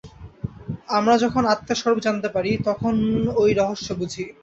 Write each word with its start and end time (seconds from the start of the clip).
আমরা 0.89 1.13
যখন 1.23 1.43
আত্মার 1.45 1.79
স্বরূপ 1.81 1.99
জানতে 2.01 2.29
পারি, 2.35 2.51
তখনই 2.67 3.05
ঐ 3.35 3.53
রহস্য 3.59 3.87
বুঝি। 3.99 4.25